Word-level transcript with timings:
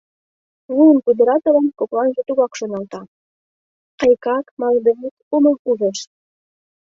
Вуйым 0.73 0.97
пудыратылын, 1.03 1.67
кокланже 1.79 2.21
тугат 2.27 2.51
шоналта: 2.59 3.01
айыкак, 4.01 4.45
малыдеак, 4.59 5.15
омым 5.35 5.55
ужеш. 5.69 5.99